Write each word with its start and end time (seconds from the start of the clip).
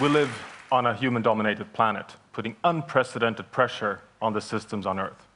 We 0.00 0.08
live 0.08 0.30
on 0.70 0.86
a 0.86 0.94
human-dominated 0.94 1.72
planet, 1.72 2.14
putting 2.32 2.54
unprecedented 2.62 3.50
pressure 3.50 4.00
on 4.22 4.32
the 4.32 4.40
systems 4.40 4.86
on 4.86 5.00
Earth. 5.00 5.26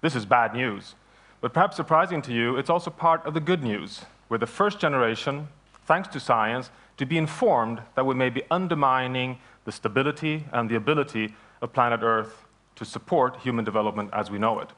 This 0.00 0.16
is 0.16 0.24
bad 0.24 0.54
news, 0.54 0.94
but 1.42 1.52
perhaps 1.52 1.76
surprising 1.76 2.22
to 2.22 2.32
you, 2.32 2.56
it's 2.56 2.70
also 2.70 2.90
part 2.90 3.26
of 3.26 3.34
the 3.34 3.40
good 3.40 3.62
news. 3.62 4.06
We're 4.30 4.38
the 4.38 4.46
first 4.46 4.78
generation, 4.80 5.48
thanks 5.84 6.08
to 6.08 6.20
science, 6.20 6.70
to 6.96 7.04
be 7.04 7.18
informed 7.18 7.82
that 7.96 8.06
we 8.06 8.14
may 8.14 8.30
be 8.30 8.44
undermining 8.50 9.40
the 9.66 9.72
stability 9.72 10.46
and 10.52 10.70
the 10.70 10.76
ability 10.76 11.34
of 11.60 11.74
planet 11.74 12.00
Earth 12.02 12.46
to 12.76 12.86
support 12.86 13.36
human 13.40 13.66
development 13.66 14.08
as 14.14 14.30
we 14.30 14.38
know 14.38 14.58
it. 14.60 14.70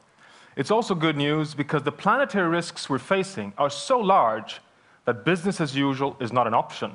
It's 0.56 0.72
also 0.72 0.92
good 0.96 1.16
news 1.16 1.54
because 1.54 1.84
the 1.84 1.92
planetary 1.92 2.48
risks 2.48 2.90
we're 2.90 2.98
facing 2.98 3.52
are 3.58 3.70
so 3.70 4.00
large 4.00 4.60
that 5.04 5.24
business 5.24 5.60
as 5.60 5.76
usual 5.76 6.16
is 6.18 6.32
not 6.32 6.48
an 6.48 6.54
option. 6.54 6.94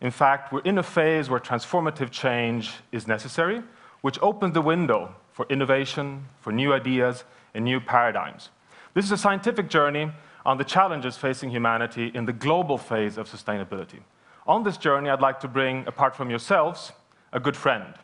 In 0.00 0.10
fact, 0.10 0.52
we're 0.52 0.60
in 0.60 0.78
a 0.78 0.82
phase 0.82 1.28
where 1.28 1.40
transformative 1.40 2.10
change 2.10 2.72
is 2.90 3.06
necessary, 3.06 3.62
which 4.00 4.18
opens 4.22 4.54
the 4.54 4.62
window 4.62 5.14
for 5.32 5.46
innovation, 5.50 6.26
for 6.40 6.52
new 6.52 6.72
ideas, 6.72 7.24
and 7.54 7.64
new 7.64 7.80
paradigms. 7.80 8.48
This 8.94 9.04
is 9.04 9.12
a 9.12 9.18
scientific 9.18 9.68
journey 9.68 10.10
on 10.46 10.56
the 10.56 10.64
challenges 10.64 11.16
facing 11.16 11.50
humanity 11.50 12.10
in 12.14 12.24
the 12.24 12.32
global 12.32 12.78
phase 12.78 13.18
of 13.18 13.28
sustainability. 13.28 14.00
On 14.46 14.62
this 14.62 14.78
journey, 14.78 15.10
I'd 15.10 15.20
like 15.20 15.40
to 15.40 15.48
bring, 15.48 15.86
apart 15.86 16.16
from 16.16 16.30
yourselves, 16.30 16.92
a 17.32 17.38
good 17.38 17.56
friend, 17.56 17.94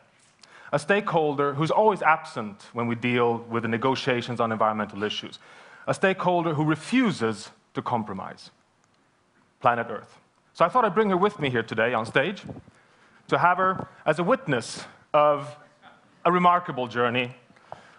a 0.71 0.79
stakeholder 0.79 1.55
who's 1.55 1.71
always 1.71 2.01
absent 2.01 2.67
when 2.73 2.87
we 2.87 2.95
deal 2.95 3.39
with 3.49 3.63
the 3.63 3.69
negotiations 3.69 4.39
on 4.39 4.51
environmental 4.51 5.03
issues, 5.03 5.39
a 5.87 5.93
stakeholder 5.93 6.53
who 6.53 6.63
refuses 6.63 7.49
to 7.73 7.81
compromise 7.81 8.51
planet 9.59 9.87
Earth. 9.89 10.19
So 10.57 10.65
I 10.65 10.69
thought 10.69 10.85
I'd 10.85 10.95
bring 10.95 11.11
her 11.11 11.17
with 11.17 11.39
me 11.39 11.51
here 11.51 11.61
today 11.61 11.93
on 11.93 12.07
stage 12.07 12.41
to 13.27 13.37
have 13.37 13.59
her 13.59 13.87
as 14.07 14.17
a 14.17 14.23
witness 14.23 14.85
of 15.13 15.55
a 16.25 16.31
remarkable 16.31 16.87
journey, 16.87 17.35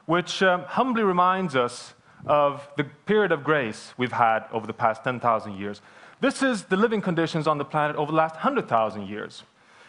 which 0.07 0.43
um, 0.43 0.63
humbly 0.63 1.05
reminds 1.05 1.55
us 1.55 1.95
of 2.27 2.69
the 2.77 2.83
period 2.83 3.31
of 3.31 3.45
grace 3.45 3.95
we've 3.97 4.11
had 4.11 4.41
over 4.51 4.67
the 4.67 4.73
past 4.73 5.05
10,000 5.05 5.57
years. 5.57 5.81
This 6.21 6.43
is 6.43 6.65
the 6.65 6.77
living 6.77 7.01
conditions 7.01 7.47
on 7.47 7.59
the 7.59 7.65
planet 7.65 7.95
over 7.95 8.11
the 8.11 8.19
last 8.19 8.35
100,000 8.35 9.07
years. 9.07 9.45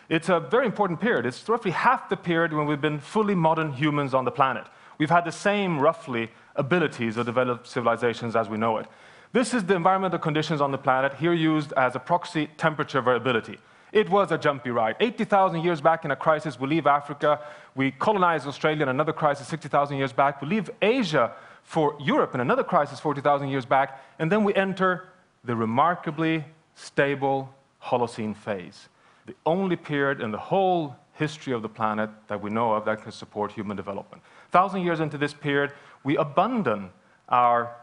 It's 0.07 0.29
a 0.29 0.39
very 0.39 0.67
important 0.67 1.01
period. 1.01 1.25
It's 1.25 1.49
roughly 1.49 1.71
half 1.71 2.07
the 2.07 2.17
period 2.17 2.53
when 2.53 2.67
we've 2.67 2.79
been 2.79 2.99
fully 2.99 3.33
modern 3.33 3.73
humans 3.73 4.13
on 4.13 4.25
the 4.25 4.31
planet. 4.31 4.67
We've 4.99 5.09
had 5.09 5.25
the 5.25 5.31
same, 5.31 5.79
roughly, 5.79 6.29
abilities 6.55 7.17
of 7.17 7.25
developed 7.25 7.65
civilizations 7.65 8.35
as 8.35 8.47
we 8.47 8.59
know 8.59 8.77
it. 8.77 8.85
This 9.31 9.53
is 9.53 9.63
the 9.63 9.75
environmental 9.75 10.17
conditions 10.17 10.59
on 10.59 10.72
the 10.72 10.77
planet, 10.80 11.13
here 11.13 11.33
used 11.33 11.72
as 11.73 11.95
a 11.95 11.99
proxy 11.99 12.47
temperature 12.58 12.99
variability. 12.99 13.59
It 13.91 14.09
was 14.09 14.31
a 14.31 14.39
jumpy 14.39 14.71
ride. 14.71 14.95
80,000 14.99 15.63
years 15.63 15.81
back 15.81 16.03
in 16.03 16.09
a 16.09 16.16
crisis, 16.16 16.59
we 16.59 16.67
leave 16.67 16.88
Africa, 16.88 17.39
we 17.75 17.91
colonize 17.91 18.47
Australia 18.47 18.81
in 18.81 18.89
another 18.89 19.13
crisis 19.13 19.47
60,000 19.47 19.97
years 19.97 20.11
back, 20.11 20.41
we 20.41 20.47
leave 20.47 20.71
Asia 20.81 21.31
for 21.61 21.95
Europe 21.99 22.33
in 22.33 22.41
another 22.41 22.63
crisis 22.63 22.99
40,000 22.99 23.49
years 23.49 23.66
back, 23.66 24.02
and 24.17 24.31
then 24.31 24.44
we 24.44 24.53
enter 24.55 25.09
the 25.43 25.55
remarkably 25.55 26.43
stable 26.73 27.53
Holocene 27.83 28.36
phase, 28.36 28.89
the 29.27 29.36
only 29.45 29.75
period 29.75 30.21
in 30.21 30.31
the 30.31 30.39
whole 30.39 30.95
history 31.14 31.53
of 31.53 31.61
the 31.61 31.69
planet 31.69 32.09
that 32.30 32.41
we 32.41 32.49
know 32.49 32.73
of 32.73 32.83
that 32.86 33.03
can 33.03 33.11
support 33.11 33.52
human 33.52 33.77
development. 33.77 34.23
Thousand 34.49 34.81
years 34.81 34.99
into 34.99 35.19
this 35.19 35.36
period, 35.36 35.71
we 36.03 36.17
abandon 36.17 36.89
our 37.27 37.75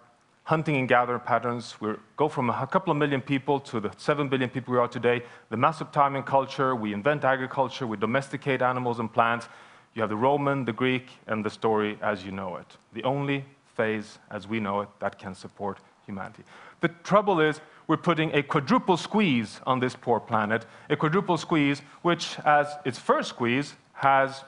hunting 0.47 0.77
and 0.77 0.89
gathering 0.89 1.19
patterns. 1.19 1.75
We 1.81 1.95
go 2.17 2.29
from 2.29 2.51
a 2.51 2.67
couple 2.69 2.93
of 2.93 2.97
million 2.97 3.21
people 3.21 3.59
to 3.61 3.81
the 3.81 3.91
seven 3.97 4.29
billion 4.29 4.49
people 4.49 4.73
we 4.75 4.79
are 4.79 4.87
today. 4.87 5.25
The 5.51 5.57
massive 5.57 5.91
timing 5.91 6.23
culture, 6.23 6.77
we 6.77 6.93
invent 6.93 7.25
agriculture, 7.25 7.85
we 7.85 7.97
domesticate 7.97 8.63
animals 8.63 9.01
and 9.01 9.13
plants. 9.13 9.49
You 9.95 10.03
have 10.03 10.09
the 10.09 10.17
Roman, 10.17 10.65
the 10.65 10.73
Greek, 10.73 11.09
and 11.27 11.45
the 11.45 11.51
story 11.51 11.99
as 12.01 12.25
you 12.25 12.31
know 12.31 12.57
it. 12.57 12.77
The 12.93 13.03
only 13.03 13.45
phase 13.75 14.19
as 14.31 14.47
we 14.47 14.61
know 14.61 14.83
it 14.83 14.89
that 15.01 15.19
can 15.19 15.35
support 15.35 15.79
humanity. 16.07 16.45
The 16.81 16.89
trouble 17.03 17.41
is, 17.41 17.61
we're 17.89 17.97
putting 17.97 18.33
a 18.33 18.45
quadruple 18.45 18.97
squeeze 18.97 19.61
on 19.67 19.81
this 19.81 19.97
poor 19.97 20.21
planet, 20.21 20.65
a 20.89 20.95
quadruple 20.95 21.39
squeeze 21.39 21.83
which, 22.03 22.39
as 22.45 22.69
its 22.85 23.01
first 23.01 23.31
squeeze, 23.31 23.75
has 23.95 24.45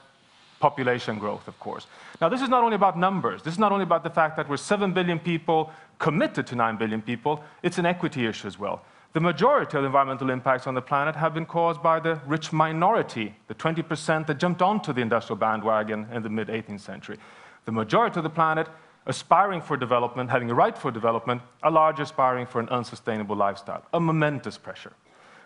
population 0.59 1.17
growth, 1.19 1.47
of 1.47 1.59
course. 1.59 1.87
Now, 2.21 2.29
this 2.29 2.41
is 2.41 2.49
not 2.49 2.63
only 2.63 2.75
about 2.75 2.97
numbers. 2.97 3.41
This 3.41 3.53
is 3.53 3.59
not 3.59 3.71
only 3.71 3.83
about 3.83 4.03
the 4.03 4.09
fact 4.09 4.35
that 4.37 4.47
we're 4.49 4.57
7 4.57 4.93
billion 4.93 5.19
people 5.19 5.71
committed 5.99 6.47
to 6.47 6.55
9 6.55 6.77
billion 6.77 7.01
people. 7.01 7.43
It's 7.61 7.77
an 7.77 7.85
equity 7.85 8.25
issue 8.25 8.47
as 8.47 8.57
well. 8.57 8.83
The 9.11 9.19
majority 9.19 9.75
of 9.75 9.83
the 9.83 9.87
environmental 9.87 10.29
impacts 10.29 10.67
on 10.67 10.75
the 10.75 10.81
planet 10.81 11.15
have 11.15 11.33
been 11.33 11.45
caused 11.45 11.81
by 11.81 11.99
the 11.99 12.21
rich 12.27 12.53
minority, 12.53 13.35
the 13.47 13.55
20% 13.55 14.27
that 14.27 14.37
jumped 14.37 14.61
onto 14.61 14.93
the 14.93 15.01
industrial 15.01 15.37
bandwagon 15.37 16.07
in 16.13 16.21
the 16.21 16.29
mid 16.29 16.47
18th 16.47 16.81
century. 16.81 17.17
The 17.65 17.71
majority 17.71 18.19
of 18.19 18.23
the 18.23 18.29
planet 18.29 18.67
aspiring 19.07 19.61
for 19.61 19.75
development, 19.75 20.29
having 20.29 20.51
a 20.51 20.53
right 20.53 20.77
for 20.77 20.91
development, 20.91 21.41
are 21.63 21.71
large 21.71 21.99
aspiring 21.99 22.45
for 22.45 22.59
an 22.59 22.69
unsustainable 22.69 23.35
lifestyle, 23.35 23.83
a 23.93 23.99
momentous 23.99 24.57
pressure. 24.57 24.93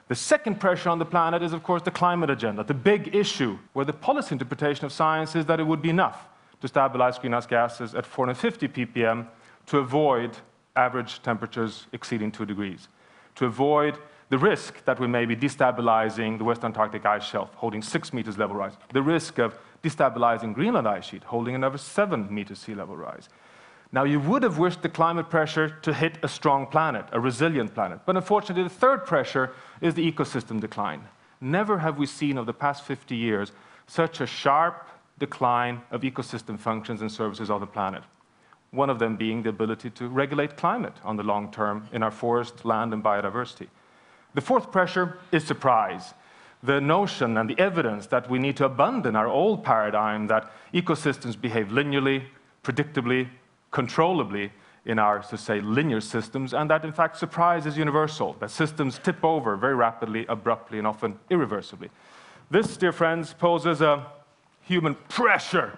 The 0.10 0.16
second 0.16 0.60
pressure 0.60 0.90
on 0.90 1.00
the 1.00 1.06
planet 1.06 1.42
is, 1.42 1.54
of 1.54 1.64
course, 1.64 1.82
the 1.82 1.92
climate 1.92 2.30
agenda, 2.30 2.66
the 2.66 2.74
big 2.74 3.16
issue, 3.16 3.58
where 3.72 3.86
the 3.86 3.94
policy 3.94 4.34
interpretation 4.34 4.86
of 4.86 4.92
science 4.92 5.36
is 5.36 5.46
that 5.46 5.62
it 5.62 5.64
would 5.64 5.82
be 5.82 5.90
enough 5.90 6.28
to 6.60 6.68
stabilize 6.68 7.18
greenhouse 7.18 7.48
gases 7.48 7.96
at 7.96 8.06
450 8.06 8.68
ppm 8.68 9.28
to 9.68 9.78
avoid 9.78 10.38
average 10.76 11.22
temperatures 11.22 11.88
exceeding 11.92 12.32
2 12.32 12.46
degrees, 12.46 12.88
to 13.36 13.46
avoid 13.46 13.98
the 14.30 14.38
risk 14.38 14.84
that 14.86 15.00
we 15.00 15.08
may 15.08 15.26
be 15.26 15.36
destabilizing 15.36 16.38
the 16.38 16.44
West 16.44 16.64
Antarctic 16.64 17.06
ice 17.06 17.24
shelf, 17.24 17.54
holding 17.56 17.82
6 17.82 18.14
meters 18.14 18.38
level 18.38 18.56
rise, 18.56 18.74
the 18.92 19.02
risk 19.02 19.38
of 19.38 19.58
destabilizing 19.84 20.54
Greenland 20.54 20.88
ice 20.88 21.06
sheet, 21.06 21.24
holding 21.24 21.56
another 21.56 21.78
7 21.78 22.34
meters 22.34 22.60
sea 22.60 22.74
level 22.74 22.96
rise. 22.96 23.30
Now, 23.92 24.06
you 24.06 24.20
would 24.20 24.42
have 24.42 24.58
wished 24.58 24.82
the 24.82 24.90
climate 24.90 25.30
pressure 25.30 25.70
to 25.84 25.94
hit 25.94 26.18
a 26.24 26.28
strong 26.28 26.66
planet, 26.66 27.06
a 27.12 27.20
resilient 27.20 27.76
planet. 27.76 28.00
But 28.08 28.16
unfortunately, 28.16 28.64
the 28.64 28.70
third 28.70 29.06
pressure 29.06 29.52
is 29.82 29.94
the 29.94 30.12
ecosystem 30.12 30.60
decline. 30.60 31.04
Never 31.40 31.78
have 31.78 32.00
we 32.00 32.08
seen 32.08 32.40
over 32.40 32.46
the 32.46 32.54
past 32.54 32.84
50 32.86 33.16
years 33.16 33.52
such 33.86 34.20
a 34.20 34.26
sharp 34.26 34.90
decline 35.20 35.82
of 35.92 36.02
ecosystem 36.02 36.58
functions 36.58 37.02
and 37.02 37.12
services 37.12 37.52
on 37.52 37.60
the 37.60 37.68
planet. 37.68 38.02
One 38.74 38.90
of 38.90 38.98
them 38.98 39.18
being 39.18 39.44
the 39.44 39.50
ability 39.50 39.92
to 39.92 40.08
regulate 40.08 40.58
climate 40.58 40.96
on 41.04 41.16
the 41.16 41.22
long 41.22 41.52
term 41.52 41.88
in 41.94 42.02
our 42.02 42.10
forest, 42.10 42.66
land, 42.66 42.92
and 42.92 43.04
biodiversity. 43.04 43.68
The 44.34 44.42
fourth 44.42 44.72
pressure 44.72 45.20
is 45.32 45.44
surprise. 45.44 46.16
The 46.64 46.82
notion 46.82 47.38
and 47.38 47.48
the 47.48 47.60
evidence 47.60 48.08
that 48.08 48.28
we 48.32 48.40
need 48.40 48.58
to 48.58 48.66
abandon 48.66 49.16
our 49.16 49.28
old 49.28 49.64
paradigm 49.64 50.26
that 50.28 50.52
ecosystems 50.74 51.40
behave 51.40 51.68
linearly, 51.68 52.24
predictably, 52.64 53.30
controllably 53.70 54.52
in 54.86 54.98
our, 54.98 55.20
to 55.20 55.38
say, 55.38 55.62
linear 55.62 56.02
systems, 56.02 56.54
and 56.54 56.68
that 56.72 56.84
in 56.84 56.92
fact 56.92 57.18
surprise 57.18 57.68
is 57.68 57.78
universal, 57.78 58.36
that 58.40 58.50
systems 58.50 58.98
tip 58.98 59.24
over 59.24 59.56
very 59.56 59.76
rapidly, 59.76 60.26
abruptly, 60.28 60.80
and 60.80 60.88
often 60.88 61.20
irreversibly. 61.30 61.90
This, 62.50 62.76
dear 62.76 62.92
friends, 62.92 63.34
poses 63.34 63.82
a 63.82 64.08
human 64.62 64.96
pressure 65.10 65.78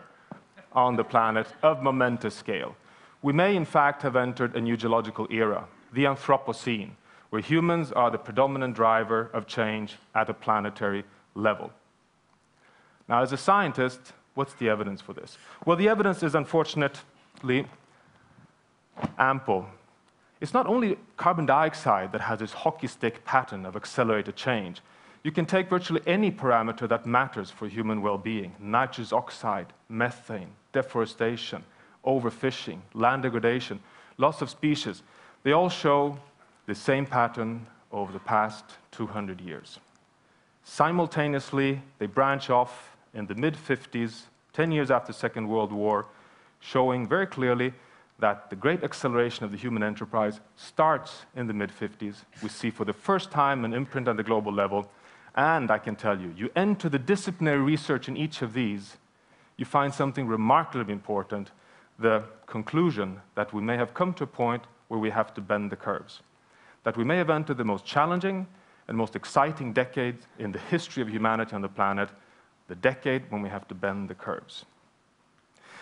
on 0.72 0.95
the 0.95 1.03
planet 1.03 1.47
of 1.61 1.84
momentous 1.84 2.35
scale. 2.35 2.75
We 3.25 3.33
may, 3.33 3.55
in 3.55 3.65
fact, 3.65 4.03
have 4.03 4.15
entered 4.15 4.55
a 4.55 4.61
new 4.61 4.77
geological 4.77 5.25
era, 5.31 5.65
the 5.91 6.03
Anthropocene, 6.03 6.91
where 7.31 7.41
humans 7.41 7.91
are 7.91 8.11
the 8.11 8.19
predominant 8.19 8.75
driver 8.75 9.31
of 9.33 9.47
change 9.47 9.95
at 10.13 10.29
a 10.29 10.33
planetary 10.35 11.03
level. 11.33 11.73
Now, 13.09 13.23
as 13.23 13.33
a 13.33 13.37
scientist, 13.37 14.13
what's 14.35 14.53
the 14.53 14.69
evidence 14.69 15.01
for 15.01 15.13
this? 15.13 15.39
Well, 15.66 15.75
the 15.75 15.89
evidence 15.89 16.22
is 16.22 16.35
unfortunately 16.35 17.66
ample. 19.17 19.66
It's 20.39 20.53
not 20.53 20.67
only 20.67 20.95
carbon 21.17 21.47
dioxide 21.47 22.11
that 22.11 22.21
has 22.21 22.37
this 22.37 22.53
hockey 22.53 22.85
stick 22.85 23.25
pattern 23.25 23.66
of 23.66 23.75
accelerated 23.75 24.35
change. 24.35 24.81
You 25.23 25.31
can 25.31 25.47
take 25.47 25.67
virtually 25.67 26.01
any 26.05 26.29
parameter 26.29 26.87
that 26.89 27.07
matters 27.07 27.49
for 27.49 27.67
human 27.67 28.03
well 28.03 28.19
being 28.19 28.53
nitrous 28.59 29.11
oxide, 29.11 29.73
methane, 29.89 30.51
deforestation, 30.73 31.63
overfishing, 32.05 32.79
land 32.93 33.23
degradation, 33.23 33.79
loss 34.17 34.41
of 34.41 34.49
species. 34.49 35.03
They 35.43 35.52
all 35.52 35.69
show 35.69 36.17
the 36.66 36.75
same 36.75 37.05
pattern 37.05 37.67
over 37.91 38.11
the 38.11 38.19
past 38.19 38.66
200 38.91 39.41
years. 39.41 39.79
Simultaneously, 40.63 41.81
they 41.99 42.07
branch 42.07 42.49
off 42.49 42.96
in 43.13 43.28
the 43.28 43.35
mid 43.35 43.55
50s, 43.55 44.23
10 44.53 44.72
years 44.72 44.91
after 44.91 45.13
the 45.13 45.17
Second 45.17 45.47
World 45.47 45.72
War, 45.72 46.07
showing 46.59 47.07
very 47.07 47.28
clearly 47.28 47.73
that 48.19 48.49
the 48.49 48.55
great 48.55 48.84
acceleration 48.84 49.46
of 49.46 49.52
the 49.52 49.57
human 49.57 49.84
enterprise 49.84 50.40
starts 50.55 51.25
in 51.35 51.47
the 51.47 51.53
mid 51.53 51.69
50s. 51.69 52.16
We 52.41 52.49
see 52.49 52.69
for 52.69 52.85
the 52.85 52.93
first 52.93 53.31
time 53.31 53.66
an 53.66 53.73
imprint 53.73 54.07
on 54.07 54.16
the 54.16 54.23
global 54.23 54.52
level. 54.52 54.90
And 55.35 55.69
I 55.69 55.79
can 55.79 55.97
tell 55.97 56.19
you, 56.19 56.34
you 56.37 56.49
enter 56.55 56.87
the 56.87 56.99
disciplinary 56.99 57.59
research 57.59 58.07
in 58.07 58.16
each 58.16 58.41
of 58.41 58.53
these, 58.53 58.96
you 59.57 59.66
find 59.66 59.93
something 59.93 60.28
remarkably 60.28 60.93
important 60.93 61.52
the 61.99 62.23
conclusion 62.45 63.21
that 63.35 63.53
we 63.53 63.61
may 63.61 63.77
have 63.77 63.93
come 63.93 64.13
to 64.13 64.23
a 64.23 64.27
point 64.27 64.63
where 64.87 64.99
we 64.99 65.09
have 65.09 65.33
to 65.33 65.41
bend 65.41 65.71
the 65.71 65.75
curves. 65.75 66.21
That 66.83 66.97
we 66.97 67.03
may 67.03 67.17
have 67.17 67.29
entered 67.29 67.57
the 67.57 67.63
most 67.63 67.85
challenging 67.85 68.47
and 68.87 68.97
most 68.97 69.15
exciting 69.15 69.73
decade 69.73 70.17
in 70.37 70.51
the 70.51 70.59
history 70.59 71.01
of 71.01 71.09
humanity 71.09 71.55
on 71.55 71.61
the 71.61 71.69
planet, 71.69 72.09
the 72.67 72.75
decade 72.75 73.23
when 73.31 73.41
we 73.41 73.49
have 73.49 73.67
to 73.67 73.75
bend 73.75 74.09
the 74.09 74.15
curves. 74.15 74.65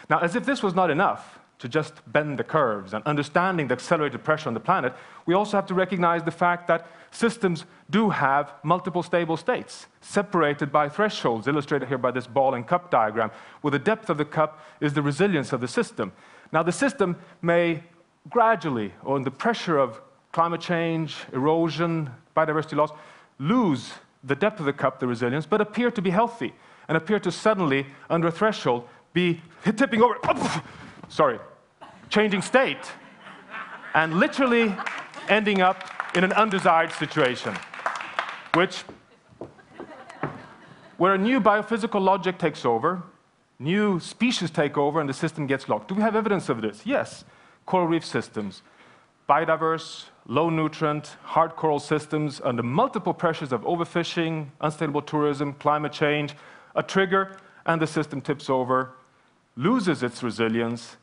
Now, 0.09 0.19
as 0.19 0.35
if 0.35 0.45
this 0.45 0.63
was 0.63 0.73
not 0.73 0.89
enough 0.89 1.39
to 1.59 1.69
just 1.69 1.93
bend 2.11 2.37
the 2.37 2.43
curves 2.43 2.93
and 2.93 3.03
understanding 3.05 3.67
the 3.67 3.73
accelerated 3.73 4.23
pressure 4.23 4.49
on 4.49 4.53
the 4.53 4.59
planet, 4.59 4.93
we 5.25 5.33
also 5.33 5.55
have 5.55 5.65
to 5.67 5.73
recognize 5.73 6.23
the 6.23 6.31
fact 6.31 6.67
that 6.67 6.87
systems 7.11 7.65
do 7.89 8.09
have 8.09 8.51
multiple 8.63 9.03
stable 9.03 9.37
states, 9.37 9.87
separated 10.01 10.71
by 10.71 10.89
thresholds, 10.89 11.47
illustrated 11.47 11.87
here 11.87 11.97
by 11.97 12.11
this 12.11 12.27
ball 12.27 12.53
and 12.53 12.67
cup 12.67 12.91
diagram, 12.91 13.31
where 13.61 13.71
the 13.71 13.79
depth 13.79 14.09
of 14.09 14.17
the 14.17 14.25
cup 14.25 14.59
is 14.81 14.93
the 14.93 15.01
resilience 15.01 15.53
of 15.53 15.61
the 15.61 15.67
system. 15.67 16.11
Now, 16.51 16.63
the 16.63 16.71
system 16.71 17.15
may 17.41 17.83
gradually, 18.29 18.93
or 19.03 19.17
in 19.17 19.23
the 19.23 19.31
pressure 19.31 19.77
of 19.77 20.01
climate 20.31 20.61
change, 20.61 21.17
erosion, 21.31 22.09
biodiversity 22.35 22.75
loss, 22.75 22.91
lose 23.39 23.93
the 24.23 24.35
depth 24.35 24.59
of 24.59 24.65
the 24.65 24.73
cup, 24.73 24.99
the 24.99 25.07
resilience, 25.07 25.45
but 25.45 25.61
appear 25.61 25.91
to 25.91 26.01
be 26.01 26.09
healthy 26.09 26.53
and 26.87 26.97
appear 26.97 27.19
to 27.19 27.31
suddenly, 27.31 27.85
under 28.09 28.27
a 28.27 28.31
threshold, 28.31 28.87
be 29.13 29.41
tipping 29.63 30.01
over, 30.01 30.17
sorry, 31.09 31.39
changing 32.09 32.41
state, 32.41 32.91
and 33.93 34.19
literally 34.19 34.75
ending 35.29 35.61
up 35.61 35.89
in 36.15 36.23
an 36.23 36.33
undesired 36.33 36.91
situation, 36.91 37.55
which, 38.55 38.83
where 40.97 41.13
a 41.13 41.17
new 41.17 41.39
biophysical 41.39 42.01
logic 42.01 42.37
takes 42.37 42.65
over, 42.65 43.03
new 43.59 43.99
species 43.99 44.51
take 44.51 44.77
over, 44.77 44.99
and 44.99 45.09
the 45.09 45.13
system 45.13 45.47
gets 45.47 45.69
locked. 45.69 45.87
Do 45.87 45.95
we 45.95 46.01
have 46.01 46.15
evidence 46.15 46.49
of 46.49 46.61
this? 46.61 46.85
Yes. 46.85 47.25
Coral 47.65 47.87
reef 47.87 48.05
systems, 48.05 48.61
biodiverse, 49.29 50.05
low 50.27 50.49
nutrient, 50.49 51.15
hard 51.23 51.55
coral 51.55 51.79
systems 51.79 52.41
under 52.43 52.61
multiple 52.61 53.13
pressures 53.13 53.51
of 53.53 53.61
overfishing, 53.61 54.47
unsustainable 54.59 55.01
tourism, 55.01 55.53
climate 55.53 55.93
change, 55.93 56.35
a 56.75 56.83
trigger, 56.83 57.37
and 57.65 57.81
the 57.81 57.87
system 57.87 58.19
tips 58.19 58.49
over, 58.49 58.91
loses 59.55 60.03
its 60.03 60.23
resilience, 60.23 60.97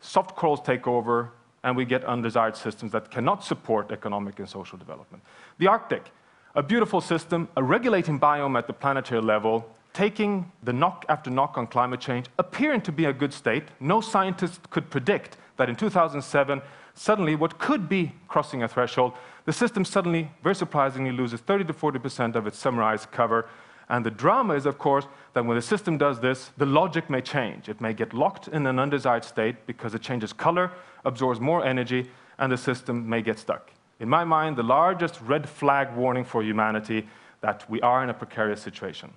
soft 0.00 0.34
corals 0.36 0.60
take 0.60 0.86
over, 0.86 1.32
and 1.62 1.76
we 1.76 1.84
get 1.84 2.04
undesired 2.04 2.56
systems 2.56 2.92
that 2.92 3.10
cannot 3.10 3.44
support 3.44 3.92
economic 3.92 4.38
and 4.38 4.48
social 4.48 4.78
development. 4.78 5.22
The 5.58 5.66
Arctic, 5.66 6.10
a 6.54 6.62
beautiful 6.62 7.00
system, 7.00 7.48
a 7.56 7.62
regulating 7.62 8.18
biome 8.18 8.58
at 8.58 8.66
the 8.66 8.72
planetary 8.72 9.20
level, 9.20 9.68
taking 9.92 10.50
the 10.62 10.72
knock 10.72 11.04
after 11.08 11.30
knock 11.30 11.58
on 11.58 11.66
climate 11.66 12.00
change, 12.00 12.26
appearing 12.38 12.80
to 12.82 12.92
be 12.92 13.04
a 13.04 13.12
good 13.12 13.32
state. 13.32 13.64
No 13.80 14.00
scientist 14.00 14.70
could 14.70 14.88
predict 14.88 15.36
that 15.56 15.68
in 15.68 15.76
2007, 15.76 16.62
suddenly 16.94 17.36
what 17.36 17.58
could 17.58 17.88
be 17.88 18.12
crossing 18.28 18.62
a 18.62 18.68
threshold, 18.68 19.12
the 19.44 19.52
system 19.52 19.84
suddenly, 19.84 20.30
very 20.42 20.54
surprisingly, 20.54 21.12
loses 21.12 21.40
30 21.40 21.64
to 21.64 21.72
40% 21.72 22.34
of 22.34 22.46
its 22.46 22.58
summer 22.58 22.82
ice 22.82 23.06
cover. 23.06 23.48
And 23.90 24.06
the 24.06 24.10
drama 24.10 24.54
is, 24.54 24.66
of 24.66 24.78
course, 24.78 25.06
that 25.34 25.44
when 25.44 25.56
the 25.56 25.62
system 25.62 25.98
does 25.98 26.20
this, 26.20 26.52
the 26.56 26.64
logic 26.64 27.10
may 27.10 27.20
change. 27.20 27.68
It 27.68 27.80
may 27.80 27.92
get 27.92 28.14
locked 28.14 28.46
in 28.46 28.64
an 28.66 28.78
undesired 28.78 29.24
state 29.24 29.66
because 29.66 29.94
it 29.96 30.00
changes 30.00 30.32
color, 30.32 30.70
absorbs 31.04 31.40
more 31.40 31.64
energy, 31.64 32.08
and 32.38 32.52
the 32.52 32.56
system 32.56 33.08
may 33.08 33.20
get 33.20 33.38
stuck. 33.38 33.72
In 33.98 34.08
my 34.08 34.22
mind, 34.22 34.56
the 34.56 34.62
largest 34.62 35.20
red 35.20 35.48
flag 35.48 35.92
warning 35.96 36.24
for 36.24 36.40
humanity 36.40 37.08
that 37.40 37.68
we 37.68 37.80
are 37.80 38.04
in 38.04 38.10
a 38.10 38.14
precarious 38.14 38.62
situation. 38.62 39.10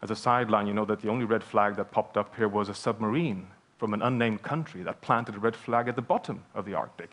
As 0.00 0.12
a 0.12 0.16
sideline, 0.16 0.68
you 0.68 0.74
know 0.74 0.84
that 0.84 1.02
the 1.02 1.08
only 1.08 1.24
red 1.24 1.42
flag 1.42 1.74
that 1.74 1.90
popped 1.90 2.16
up 2.16 2.36
here 2.36 2.48
was 2.48 2.68
a 2.68 2.74
submarine 2.74 3.48
from 3.78 3.94
an 3.94 4.02
unnamed 4.02 4.42
country 4.42 4.84
that 4.84 5.00
planted 5.00 5.34
a 5.34 5.40
red 5.40 5.56
flag 5.56 5.88
at 5.88 5.96
the 5.96 6.02
bottom 6.02 6.44
of 6.54 6.64
the 6.66 6.74
Arctic 6.74 7.10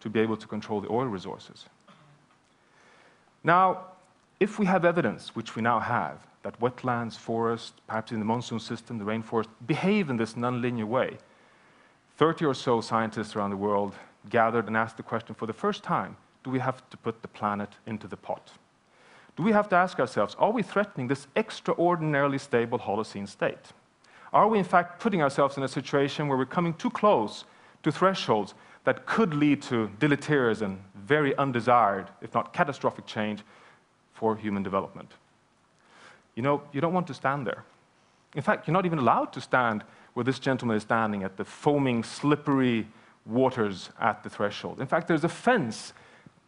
to 0.00 0.10
be 0.10 0.18
able 0.18 0.36
to 0.36 0.48
control 0.48 0.80
the 0.80 0.90
oil 0.90 1.06
resources. 1.06 1.66
Now, 3.44 3.93
if 4.40 4.58
we 4.58 4.66
have 4.66 4.84
evidence, 4.84 5.34
which 5.34 5.56
we 5.56 5.62
now 5.62 5.80
have, 5.80 6.26
that 6.42 6.58
wetlands, 6.60 7.16
forests, 7.16 7.72
perhaps 7.86 8.12
in 8.12 8.18
the 8.18 8.24
monsoon 8.24 8.60
system, 8.60 8.98
the 8.98 9.04
rainforest, 9.04 9.48
behave 9.66 10.10
in 10.10 10.16
this 10.16 10.34
nonlinear 10.34 10.84
way, 10.84 11.16
30 12.16 12.44
or 12.44 12.54
so 12.54 12.80
scientists 12.80 13.34
around 13.34 13.50
the 13.50 13.56
world 13.56 13.94
gathered 14.30 14.66
and 14.66 14.76
asked 14.76 14.96
the 14.96 15.02
question 15.02 15.34
for 15.34 15.46
the 15.46 15.52
first 15.52 15.82
time 15.82 16.16
do 16.44 16.50
we 16.50 16.58
have 16.58 16.88
to 16.90 16.96
put 16.98 17.22
the 17.22 17.28
planet 17.28 17.70
into 17.86 18.06
the 18.06 18.18
pot? 18.18 18.52
Do 19.36 19.42
we 19.42 19.52
have 19.52 19.68
to 19.70 19.76
ask 19.76 19.98
ourselves, 19.98 20.36
are 20.38 20.52
we 20.52 20.62
threatening 20.62 21.08
this 21.08 21.26
extraordinarily 21.34 22.38
stable 22.38 22.78
Holocene 22.78 23.26
state? 23.26 23.72
Are 24.32 24.46
we, 24.46 24.58
in 24.58 24.64
fact, 24.64 25.00
putting 25.00 25.22
ourselves 25.22 25.56
in 25.56 25.62
a 25.62 25.68
situation 25.68 26.28
where 26.28 26.36
we're 26.36 26.44
coming 26.44 26.74
too 26.74 26.90
close 26.90 27.44
to 27.82 27.90
thresholds 27.90 28.54
that 28.84 29.06
could 29.06 29.32
lead 29.32 29.62
to 29.62 29.90
deleterious 29.98 30.60
and 30.60 30.82
very 30.94 31.34
undesired, 31.36 32.10
if 32.20 32.34
not 32.34 32.52
catastrophic, 32.52 33.06
change 33.06 33.42
for 34.14 34.36
human 34.36 34.62
development? 34.62 35.10
You 36.34 36.42
know, 36.42 36.62
you 36.72 36.80
don't 36.80 36.94
want 36.94 37.06
to 37.08 37.14
stand 37.14 37.46
there. 37.46 37.64
In 38.34 38.42
fact, 38.42 38.66
you're 38.66 38.72
not 38.72 38.86
even 38.86 38.98
allowed 38.98 39.32
to 39.34 39.40
stand 39.40 39.84
where 40.14 40.24
this 40.24 40.38
gentleman 40.38 40.76
is 40.76 40.82
standing 40.82 41.22
at 41.22 41.36
the 41.36 41.44
foaming, 41.44 42.02
slippery 42.02 42.88
waters 43.26 43.90
at 44.00 44.22
the 44.22 44.30
threshold. 44.30 44.80
In 44.80 44.86
fact, 44.86 45.08
there's 45.08 45.24
a 45.24 45.28
fence 45.28 45.92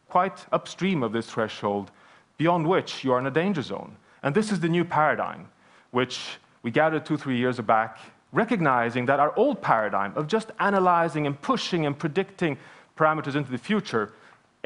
quite 0.09 0.47
upstream 0.53 1.03
of 1.03 1.13
this 1.13 1.27
threshold 1.27 1.91
beyond 2.39 2.67
which 2.67 3.05
you 3.05 3.13
are 3.13 3.19
in 3.19 3.27
a 3.27 3.31
danger 3.31 3.63
zone. 3.63 3.97
And 4.23 4.35
this 4.35 4.53
is 4.53 4.61
the 4.61 4.69
new 4.69 4.85
paradigm, 4.85 5.49
which 5.91 6.39
we 6.63 6.71
gathered 6.71 7.07
two, 7.07 7.17
three 7.17 7.37
years 7.37 7.61
back, 7.61 7.99
recognizing 8.33 9.07
that 9.07 9.21
our 9.21 9.37
old 9.37 9.63
paradigm 9.63 10.13
of 10.17 10.27
just 10.27 10.51
analyzing 10.59 11.27
and 11.27 11.41
pushing 11.41 11.87
and 11.87 11.99
predicting 11.99 12.59
parameters 12.97 13.35
into 13.35 13.51
the 13.51 13.59
future, 13.59 14.13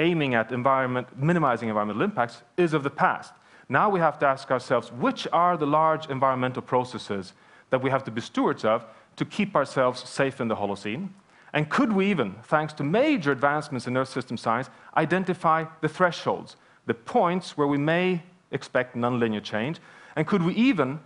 aiming 0.01 0.35
at 0.35 0.51
environment, 0.51 1.07
minimizing 1.17 1.69
environmental 1.69 2.03
impacts, 2.03 2.43
is 2.57 2.73
of 2.73 2.83
the 2.83 2.91
past. 2.91 3.33
Now 3.69 3.89
we 3.89 4.01
have 4.01 4.19
to 4.21 4.27
ask 4.27 4.51
ourselves 4.51 4.91
which 4.91 5.29
are 5.33 5.57
the 5.57 5.67
large 5.67 6.09
environmental 6.11 6.63
processes 6.63 7.35
that 7.71 7.83
we 7.83 7.91
have 7.91 8.03
to 8.05 8.11
be 8.11 8.21
stewards 8.21 8.65
of 8.65 8.85
to 9.17 9.25
keep 9.25 9.55
ourselves 9.55 10.01
safe 10.09 10.41
in 10.41 10.49
the 10.49 10.57
Holocene? 10.57 11.11
And 11.53 11.69
could 11.69 11.93
we 11.93 12.11
even, 12.11 12.37
thanks 12.45 12.73
to 12.75 12.85
major 12.85 13.33
advancements 13.33 13.87
in 13.87 13.97
Earth 13.97 14.09
system 14.09 14.37
science, 14.37 14.71
identify 14.97 15.67
the 15.81 15.89
thresholds, 15.89 16.57
the 16.87 16.95
points 16.95 17.57
where 17.57 17.67
we 17.67 17.79
may 17.79 18.23
expect 18.51 18.97
nonlinear 18.97 19.43
change? 19.43 19.79
And 20.17 20.27
could 20.27 20.43
we 20.43 20.55
even 20.55 21.01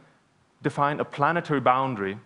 define 0.63 0.99
a 1.01 1.05
planetary 1.05 1.61
boundary, 1.61 2.19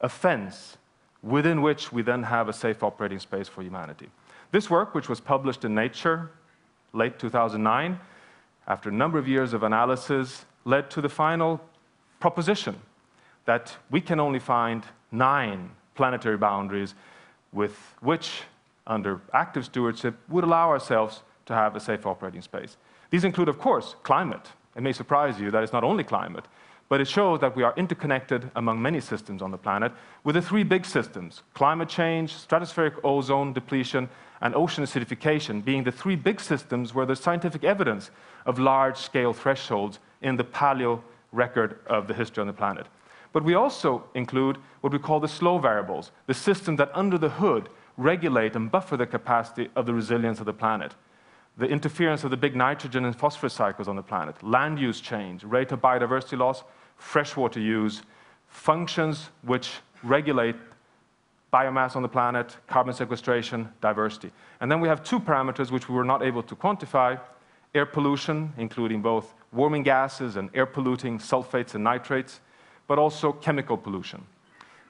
a 0.00 0.08
fence, 0.08 0.76
within 1.22 1.62
which 1.62 1.92
we 1.92 2.02
then 2.02 2.22
have 2.22 2.48
a 2.48 2.52
safe 2.52 2.82
operating 2.84 3.18
space 3.18 3.48
for 3.48 3.62
humanity. 3.62 4.08
This 4.52 4.70
work, 4.70 4.94
which 4.94 5.08
was 5.08 5.20
published 5.20 5.64
in 5.64 5.74
Nature 5.74 6.30
late 6.92 7.18
2009, 7.18 8.00
after 8.68 8.88
a 8.88 8.92
number 8.92 9.18
of 9.18 9.28
years 9.28 9.52
of 9.52 9.62
analysis, 9.62 10.44
led 10.64 10.90
to 10.90 11.00
the 11.00 11.08
final 11.08 11.60
proposition 12.20 12.76
that 13.44 13.76
we 13.90 14.00
can 14.00 14.18
only 14.18 14.38
find 14.38 14.84
nine 15.12 15.70
planetary 15.94 16.36
boundaries 16.36 16.94
with 17.52 17.94
which, 18.00 18.42
under 18.86 19.20
active 19.32 19.64
stewardship, 19.64 20.16
would 20.28 20.44
allow 20.44 20.68
ourselves 20.68 21.22
to 21.46 21.54
have 21.54 21.76
a 21.76 21.80
safe 21.80 22.06
operating 22.06 22.42
space. 22.42 22.76
These 23.10 23.24
include, 23.24 23.48
of 23.48 23.58
course, 23.58 23.94
climate. 24.02 24.46
It 24.74 24.82
may 24.82 24.92
surprise 24.92 25.40
you 25.40 25.50
that 25.52 25.62
it's 25.62 25.72
not 25.72 25.84
only 25.84 26.04
climate, 26.04 26.44
but 26.88 27.00
it 27.00 27.08
shows 27.08 27.40
that 27.40 27.56
we 27.56 27.62
are 27.62 27.74
interconnected 27.76 28.50
among 28.54 28.80
many 28.80 29.00
systems 29.00 29.42
on 29.42 29.50
the 29.50 29.58
planet 29.58 29.92
with 30.24 30.34
the 30.34 30.42
three 30.42 30.62
big 30.62 30.84
systems 30.84 31.42
climate 31.54 31.88
change, 31.88 32.34
stratospheric 32.34 32.94
ozone 33.04 33.52
depletion, 33.52 34.08
and 34.40 34.54
ocean 34.54 34.84
acidification 34.84 35.64
being 35.64 35.84
the 35.84 35.92
three 35.92 36.16
big 36.16 36.40
systems 36.40 36.94
where 36.94 37.06
there's 37.06 37.20
scientific 37.20 37.64
evidence 37.64 38.10
of 38.44 38.58
large 38.58 38.96
scale 38.96 39.32
thresholds 39.32 39.98
in 40.22 40.36
the 40.36 40.44
paleo 40.44 41.02
record 41.32 41.78
of 41.86 42.06
the 42.06 42.14
history 42.14 42.40
on 42.40 42.46
the 42.46 42.52
planet. 42.52 42.86
But 43.32 43.44
we 43.44 43.54
also 43.54 44.04
include 44.14 44.58
what 44.80 44.92
we 44.92 44.98
call 44.98 45.20
the 45.20 45.28
slow 45.28 45.58
variables, 45.58 46.12
the 46.26 46.34
systems 46.34 46.78
that 46.78 46.90
under 46.94 47.18
the 47.18 47.28
hood 47.28 47.68
regulate 47.96 48.54
and 48.54 48.70
buffer 48.70 48.96
the 48.96 49.06
capacity 49.06 49.68
of 49.74 49.86
the 49.86 49.94
resilience 49.94 50.38
of 50.38 50.46
the 50.46 50.52
planet 50.52 50.94
the 51.58 51.66
interference 51.66 52.22
of 52.22 52.30
the 52.30 52.36
big 52.36 52.54
nitrogen 52.54 53.04
and 53.04 53.16
phosphorus 53.16 53.54
cycles 53.54 53.88
on 53.88 53.96
the 53.96 54.02
planet, 54.02 54.42
land 54.42 54.78
use 54.78 55.00
change, 55.00 55.42
rate 55.42 55.72
of 55.72 55.80
biodiversity 55.80 56.38
loss, 56.38 56.62
freshwater 56.96 57.60
use, 57.60 58.02
functions 58.48 59.30
which 59.42 59.74
regulate 60.02 60.56
biomass 61.52 61.96
on 61.96 62.02
the 62.02 62.08
planet, 62.08 62.56
carbon 62.66 62.92
sequestration, 62.92 63.68
diversity. 63.80 64.30
And 64.60 64.70
then 64.70 64.80
we 64.80 64.88
have 64.88 65.02
two 65.02 65.20
parameters 65.20 65.70
which 65.70 65.88
we 65.88 65.94
were 65.94 66.04
not 66.04 66.22
able 66.22 66.42
to 66.42 66.56
quantify 66.56 67.20
air 67.74 67.86
pollution, 67.86 68.52
including 68.56 69.02
both 69.02 69.34
warming 69.52 69.82
gases 69.82 70.36
and 70.36 70.50
air 70.54 70.66
polluting 70.66 71.18
sulfates 71.18 71.74
and 71.74 71.84
nitrates, 71.84 72.40
but 72.86 72.98
also 72.98 73.32
chemical 73.32 73.76
pollution. 73.76 74.24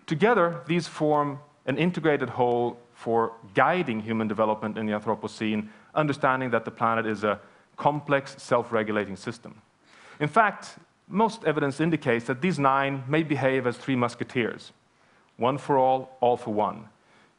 Together, 0.07 0.63
these 0.67 0.87
form 0.87 1.39
an 1.67 1.79
integrated 1.79 2.29
whole 2.29 2.79
for 2.95 3.33
guiding 3.55 4.01
human 4.01 4.29
development 4.29 4.79
in 4.79 4.87
the 4.87 4.93
Anthropocene 4.93 5.69
understanding 5.95 6.51
that 6.51 6.65
the 6.65 6.71
planet 6.71 7.07
is 7.07 7.25
a 7.25 7.41
complex, 7.77 8.41
self 8.41 8.73
regulating 8.73 9.17
system. 9.17 9.61
In 10.21 10.29
fact, 10.29 10.79
most 11.09 11.45
evidence 11.45 11.81
indicates 11.81 12.27
that 12.27 12.43
these 12.43 12.59
nine 12.59 13.05
may 13.07 13.23
behave 13.23 13.67
as 13.67 13.77
three 13.77 13.97
musketeers 13.97 14.73
one 15.37 15.59
for 15.59 15.77
all, 15.77 16.17
all 16.21 16.37
for 16.37 16.55
one. 16.55 16.89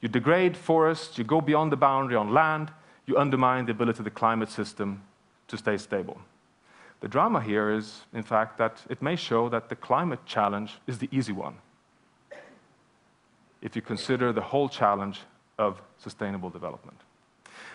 You 0.02 0.10
degrade 0.10 0.56
forests, 0.56 1.18
you 1.18 1.24
go 1.24 1.42
beyond 1.42 1.72
the 1.72 1.78
boundary 1.78 2.16
on 2.16 2.32
land, 2.32 2.72
you 3.08 3.18
undermine 3.18 3.66
the 3.66 3.72
ability 3.72 4.00
of 4.00 4.06
the 4.06 4.12
climate 4.12 4.52
system 4.52 5.02
to 5.48 5.58
stay 5.58 5.78
stable. 5.78 6.22
The 7.00 7.08
drama 7.08 7.42
here 7.42 7.72
is, 7.72 8.02
in 8.14 8.22
fact, 8.22 8.60
that 8.60 8.84
it 8.90 9.02
may 9.02 9.16
show 9.16 9.50
that 9.50 9.70
the 9.70 9.76
climate 9.76 10.20
challenge 10.26 10.74
is 10.86 11.00
the 11.00 11.10
easy 11.12 11.32
one 11.32 11.56
if 13.62 13.76
you 13.76 13.82
consider 13.82 14.32
the 14.32 14.42
whole 14.42 14.70
challenge 14.70 15.22
of 15.58 15.82
sustainable 15.98 16.50
development. 16.50 17.00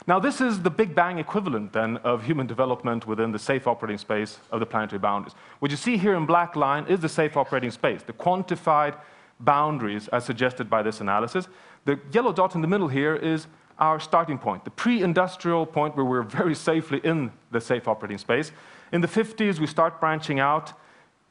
Now, 0.09 0.18
this 0.18 0.40
is 0.40 0.62
the 0.62 0.71
Big 0.71 0.97
Bang 0.97 1.18
equivalent 1.18 1.73
then 1.73 1.99
of 1.99 2.25
human 2.25 2.49
development 2.49 3.06
within 3.06 3.30
the 3.30 3.38
safe 3.38 3.68
operating 3.68 3.99
space 3.99 4.40
of 4.50 4.59
the 4.59 4.66
planetary 4.66 4.99
boundaries. 4.99 5.35
What 5.61 5.71
you 5.71 5.76
see 5.76 5.97
here 5.97 6.14
in 6.14 6.26
black 6.26 6.56
line 6.56 6.87
is 6.87 6.99
the 6.99 7.09
safe 7.09 7.37
operating 7.37 7.71
space, 7.71 8.02
the 8.02 8.12
quantified 8.12 8.97
boundaries 9.38 10.09
as 10.09 10.25
suggested 10.25 10.68
by 10.68 10.82
this 10.82 11.00
analysis. 11.00 11.47
The 11.85 12.00
yellow 12.11 12.32
dot 12.32 12.56
in 12.56 12.62
the 12.62 12.66
middle 12.66 12.88
here 12.88 13.14
is 13.14 13.47
our 13.78 14.00
starting 14.00 14.38
point, 14.38 14.64
the 14.64 14.71
pre-industrial 14.71 15.66
point 15.66 15.97
where 15.97 16.04
we're 16.04 16.23
very 16.23 16.54
safely 16.54 17.00
in 17.04 17.30
the 17.52 17.61
safe 17.61 17.87
operating 17.87 18.18
space. 18.18 18.50
In 18.92 19.00
the 19.00 19.09
50s, 19.09 19.61
we 19.61 19.66
start 19.68 20.00
branching 20.00 20.40
out. 20.40 20.73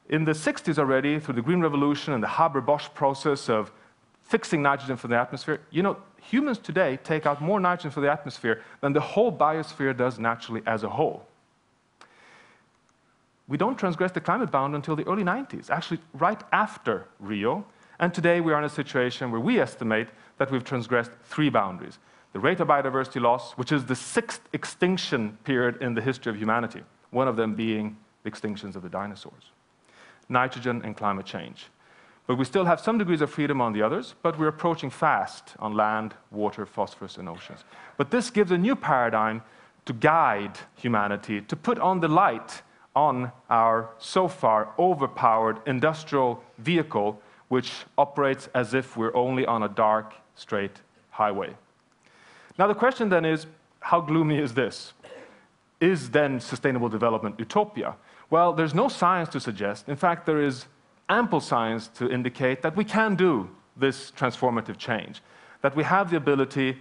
In 0.08 0.24
the 0.24 0.32
60s 0.32 0.78
already, 0.78 1.18
through 1.18 1.34
the 1.34 1.42
Green 1.42 1.60
Revolution 1.60 2.14
and 2.14 2.22
the 2.22 2.28
Haber-Bosch 2.28 2.88
process 2.94 3.50
of 3.50 3.70
fixing 4.22 4.62
nitrogen 4.62 4.96
from 4.96 5.10
the 5.10 5.16
atmosphere, 5.16 5.60
you 5.70 5.82
know, 5.82 5.96
humans 6.20 6.58
today 6.58 6.98
take 7.04 7.26
out 7.26 7.42
more 7.42 7.60
nitrogen 7.60 7.90
from 7.90 8.02
the 8.02 8.10
atmosphere 8.10 8.62
than 8.80 8.92
the 8.92 9.00
whole 9.00 9.32
biosphere 9.32 9.96
does 9.96 10.18
naturally 10.18 10.62
as 10.66 10.82
a 10.82 10.88
whole. 10.88 11.26
We 13.48 13.58
don't 13.58 13.76
transgress 13.76 14.12
the 14.12 14.20
climate 14.20 14.50
bound 14.50 14.74
until 14.74 14.96
the 14.96 15.06
early 15.06 15.24
90s, 15.24 15.68
actually 15.68 16.00
right 16.14 16.42
after 16.52 17.06
Rio. 17.18 17.66
And 17.98 18.14
today 18.14 18.40
we 18.40 18.52
are 18.52 18.58
in 18.58 18.64
a 18.64 18.68
situation 18.70 19.30
where 19.30 19.40
we 19.40 19.60
estimate 19.60 20.08
that 20.38 20.50
we've 20.50 20.64
transgressed 20.64 21.10
three 21.24 21.50
boundaries. 21.50 21.98
The 22.32 22.40
rate 22.40 22.60
of 22.60 22.68
biodiversity 22.68 23.20
loss, 23.20 23.52
which 23.52 23.72
is 23.72 23.84
the 23.84 23.94
sixth 23.94 24.40
extinction 24.52 25.36
period 25.44 25.82
in 25.82 25.94
the 25.94 26.00
history 26.00 26.30
of 26.30 26.38
humanity, 26.38 26.82
one 27.10 27.28
of 27.28 27.36
them 27.36 27.54
being 27.54 27.96
the 28.22 28.30
extinctions 28.30 28.74
of 28.74 28.82
the 28.82 28.88
dinosaurs. 28.88 29.50
Nitrogen 30.28 30.80
and 30.82 30.96
climate 30.96 31.26
change. 31.26 31.66
But 32.26 32.36
we 32.36 32.44
still 32.44 32.64
have 32.64 32.80
some 32.80 32.98
degrees 32.98 33.20
of 33.20 33.30
freedom 33.30 33.60
on 33.60 33.72
the 33.72 33.82
others, 33.82 34.14
but 34.22 34.38
we're 34.38 34.48
approaching 34.48 34.90
fast 34.90 35.54
on 35.58 35.74
land, 35.74 36.14
water, 36.30 36.64
phosphorus, 36.64 37.16
and 37.16 37.28
oceans. 37.28 37.64
But 37.96 38.10
this 38.10 38.30
gives 38.30 38.52
a 38.52 38.58
new 38.58 38.76
paradigm 38.76 39.42
to 39.86 39.92
guide 39.92 40.58
humanity, 40.76 41.40
to 41.40 41.56
put 41.56 41.78
on 41.78 42.00
the 42.00 42.08
light 42.08 42.62
on 42.94 43.32
our 43.50 43.90
so 43.98 44.28
far 44.28 44.68
overpowered 44.78 45.58
industrial 45.66 46.42
vehicle, 46.58 47.20
which 47.48 47.72
operates 47.98 48.48
as 48.54 48.74
if 48.74 48.96
we're 48.96 49.14
only 49.16 49.44
on 49.46 49.64
a 49.64 49.68
dark, 49.68 50.14
straight 50.36 50.80
highway. 51.10 51.54
Now, 52.58 52.66
the 52.66 52.74
question 52.74 53.08
then 53.08 53.24
is 53.24 53.46
how 53.80 54.00
gloomy 54.00 54.38
is 54.38 54.54
this? 54.54 54.92
Is 55.80 56.10
then 56.10 56.38
sustainable 56.38 56.88
development 56.88 57.36
utopia? 57.38 57.96
Well, 58.30 58.52
there's 58.52 58.74
no 58.74 58.88
science 58.88 59.28
to 59.30 59.40
suggest. 59.40 59.88
In 59.88 59.96
fact, 59.96 60.24
there 60.24 60.40
is 60.40 60.66
ample 61.12 61.40
science 61.40 61.88
to 61.88 62.10
indicate 62.10 62.62
that 62.62 62.74
we 62.76 62.84
can 62.84 63.14
do 63.14 63.48
this 63.76 64.10
transformative 64.12 64.78
change, 64.78 65.22
that 65.60 65.76
we 65.76 65.84
have 65.84 66.10
the 66.10 66.16
ability 66.16 66.76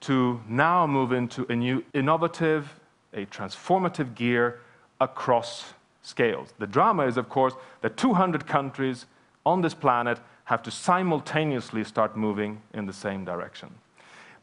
to 0.00 0.40
now 0.48 0.86
move 0.86 1.12
into 1.12 1.46
a 1.48 1.56
new 1.56 1.84
innovative, 1.94 2.80
a 3.14 3.24
transformative 3.26 4.14
gear 4.14 4.60
across 5.00 5.74
scales. 6.02 6.52
The 6.58 6.66
drama 6.66 7.06
is, 7.06 7.16
of 7.16 7.28
course, 7.28 7.54
that 7.82 7.96
200 7.96 8.46
countries 8.46 9.06
on 9.44 9.62
this 9.62 9.74
planet 9.74 10.18
have 10.44 10.62
to 10.62 10.70
simultaneously 10.70 11.84
start 11.84 12.16
moving 12.16 12.60
in 12.74 12.86
the 12.86 12.92
same 12.92 13.24
direction. 13.24 13.70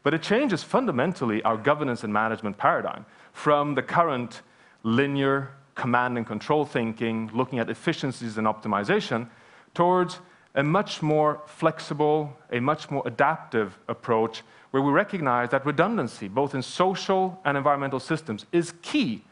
But 0.02 0.14
it 0.14 0.22
changes 0.22 0.62
fundamentally 0.62 1.42
our 1.42 1.56
governance 1.56 2.04
and 2.04 2.12
management 2.12 2.58
paradigm 2.58 3.06
from 3.32 3.74
the 3.74 3.82
current 3.82 4.42
linear 4.82 5.50
command 5.74 6.16
and 6.16 6.26
control 6.26 6.64
thinking, 6.64 7.30
looking 7.34 7.58
at 7.58 7.70
efficiencies 7.70 8.38
and 8.38 8.46
optimization, 8.46 9.28
towards 9.74 10.20
a 10.54 10.62
much 10.62 11.02
more 11.02 11.40
flexible, 11.46 12.36
a 12.52 12.60
much 12.60 12.90
more 12.90 13.02
adaptive 13.06 13.76
approach 13.88 14.42
where 14.70 14.82
we 14.82 14.90
recognize 14.90 15.50
that 15.50 15.64
redundancy, 15.66 16.28
both 16.28 16.54
in 16.54 16.62
social 16.62 17.40
and 17.44 17.56
environmental 17.56 18.00
systems, 18.00 18.46
is 18.52 18.74
key 18.82 19.22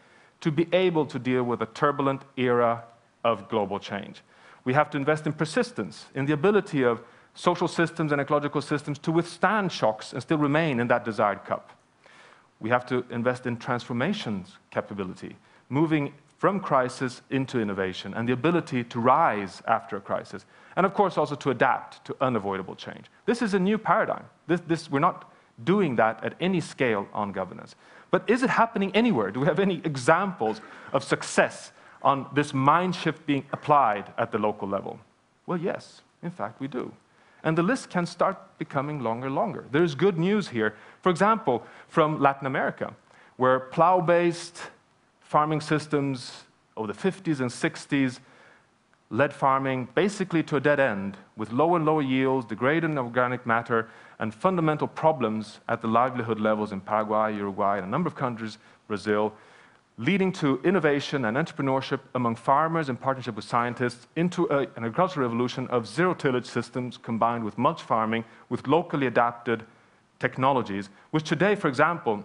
to 0.41 0.51
be 0.51 0.69
able 0.73 1.07
to 1.07 1.19
deal 1.19 1.45
with 1.45 1.63
a 1.63 1.67
turbulent 1.67 2.23
era 2.37 2.85
of 3.25 3.49
global 3.49 3.79
change. 3.79 4.23
We 4.65 4.75
have 4.75 4.91
to 4.91 4.99
invest 4.99 5.27
in 5.27 5.33
persistence, 5.33 6.07
in 6.15 6.27
the 6.27 6.33
ability 6.33 6.83
of 6.83 7.03
social 7.35 7.69
systems 7.69 8.13
and 8.13 8.21
ecological 8.21 8.61
systems 8.61 8.99
to 9.01 9.13
withstand 9.13 9.73
shocks 9.73 10.13
and 10.13 10.23
still 10.23 10.39
remain 10.39 10.81
in 10.81 10.89
that 10.89 11.05
desired 11.05 11.45
cup. 11.45 11.73
We 12.61 12.71
have 12.71 12.87
to 12.87 13.05
invest 13.11 13.47
in 13.47 13.57
transformations 13.57 14.59
capability, 14.71 15.37
moving 15.69 16.13
from 16.43 16.59
crisis 16.59 17.23
into 17.31 17.61
innovation 17.61 18.13
and 18.15 18.29
the 18.29 18.33
ability 18.33 18.83
to 18.83 18.99
rise 18.99 19.63
after 19.69 19.97
a 19.97 20.01
crisis. 20.01 20.45
And 20.75 20.85
of 20.85 20.93
course, 20.93 21.17
also 21.17 21.37
to 21.37 21.51
adapt 21.51 22.05
to 22.07 22.17
unavoidable 22.21 22.75
change. 22.75 23.07
This 23.27 23.43
is 23.43 23.55
a 23.55 23.61
new 23.61 23.79
paradigm. 23.79 24.25
This, 24.49 24.61
this, 24.67 24.91
we're 24.91 24.99
not 24.99 25.31
doing 25.63 25.95
that 25.95 26.25
at 26.25 26.35
any 26.41 26.61
scale 26.61 27.07
on 27.15 27.31
governance. 27.31 27.77
But 28.11 28.29
is 28.29 28.43
it 28.43 28.51
happening 28.51 28.91
anywhere? 28.93 29.31
Do 29.31 29.39
we 29.39 29.47
have 29.47 29.61
any 29.61 29.81
examples 29.85 30.61
of 30.93 31.05
success 31.05 31.71
on 32.03 32.27
this 32.35 32.53
mind 32.53 32.97
shift 32.97 33.25
being 33.25 33.45
applied 33.53 34.13
at 34.19 34.33
the 34.33 34.39
local 34.39 34.67
level? 34.67 34.99
Well, 35.47 35.59
yes, 35.59 36.03
in 36.25 36.33
fact, 36.33 36.59
we 36.59 36.67
do. 36.67 36.91
And 37.45 37.57
the 37.57 37.63
list 37.63 37.89
can 37.89 38.05
start 38.05 38.37
becoming 38.59 38.99
longer 38.99 39.27
and 39.27 39.37
longer. 39.37 39.65
There's 39.71 39.95
good 39.95 40.19
news 40.19 40.49
here. 40.49 40.75
For 41.03 41.11
example, 41.11 41.63
from 41.87 42.21
Latin 42.21 42.49
America, 42.49 42.93
where 43.37 43.61
plow 43.61 44.01
based 44.01 44.61
farming 45.33 45.63
systems 45.63 46.45
over 46.77 46.93
the 46.93 46.99
50s 47.07 47.41
and 47.41 47.51
60s 47.51 48.21
led 49.09 49.33
farming 49.33 49.89
basically 49.95 50.43
to 50.43 50.57
a 50.57 50.61
dead 50.61 50.79
end 50.79 51.17
with 51.39 51.51
lower 51.53 51.77
and 51.77 51.87
lower 51.87 52.03
yields, 52.03 52.45
degrading 52.45 52.99
organic 52.99 53.47
matter, 53.47 53.89
and 54.19 54.35
fundamental 54.35 54.87
problems 54.87 55.61
at 55.71 55.81
the 55.81 55.89
livelihood 55.89 56.39
levels 56.39 56.71
in 56.71 56.83
Paraguay, 56.83 57.35
Uruguay, 57.35 57.79
and 57.79 57.87
a 57.87 57.89
number 57.89 58.09
of 58.09 58.15
countries, 58.15 58.59
Brazil, 58.89 59.33
leading 59.97 60.33
to 60.33 60.61
innovation 60.65 61.25
and 61.25 61.39
entrepreneurship 61.39 62.01
among 62.15 62.37
farmers 62.37 62.91
in 62.91 62.97
partnership 62.99 63.35
with 63.35 63.47
scientists 63.47 64.09
into 64.17 64.45
a, 64.51 64.59
an 64.77 64.85
agricultural 64.85 65.27
revolution 65.27 65.67
of 65.69 65.89
zero 65.89 66.13
tillage 66.13 66.47
systems 66.47 66.99
combined 66.99 67.43
with 67.43 67.57
mulch 67.57 67.81
farming 67.81 68.23
with 68.51 68.67
locally 68.67 69.07
adapted 69.07 69.65
technologies, 70.19 70.91
which 71.11 71.25
today, 71.25 71.55
for 71.55 71.69
example, 71.69 72.23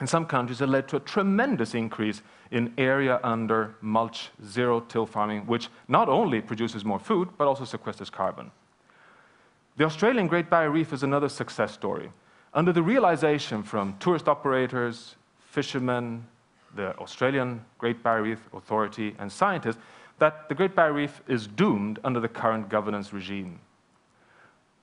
in 0.00 0.06
some 0.06 0.26
countries, 0.26 0.60
it 0.60 0.68
led 0.68 0.88
to 0.88 0.96
a 0.96 1.00
tremendous 1.00 1.74
increase 1.74 2.22
in 2.50 2.72
area 2.76 3.18
under 3.24 3.74
mulch 3.80 4.30
zero 4.44 4.80
till 4.80 5.06
farming, 5.06 5.46
which 5.46 5.68
not 5.88 6.08
only 6.08 6.40
produces 6.40 6.84
more 6.84 6.98
food, 6.98 7.30
but 7.38 7.48
also 7.48 7.64
sequesters 7.64 8.12
carbon. 8.12 8.50
The 9.76 9.84
Australian 9.84 10.26
Great 10.26 10.50
Barrier 10.50 10.70
Reef 10.70 10.92
is 10.92 11.02
another 11.02 11.28
success 11.28 11.72
story. 11.72 12.10
Under 12.52 12.72
the 12.72 12.82
realization 12.82 13.62
from 13.62 13.96
tourist 13.98 14.28
operators, 14.28 15.16
fishermen, 15.38 16.26
the 16.74 16.96
Australian 16.98 17.64
Great 17.78 18.02
Barrier 18.02 18.22
Reef 18.22 18.48
Authority, 18.52 19.14
and 19.18 19.32
scientists, 19.32 19.78
that 20.18 20.48
the 20.48 20.54
Great 20.54 20.74
Barrier 20.74 20.94
Reef 20.94 21.22
is 21.26 21.46
doomed 21.46 21.98
under 22.04 22.20
the 22.20 22.28
current 22.28 22.68
governance 22.68 23.12
regime. 23.12 23.60